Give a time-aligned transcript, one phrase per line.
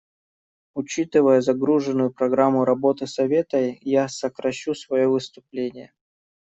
[0.73, 5.93] Учитывая загруженную программу работы Совета, я сокращу свое выступление.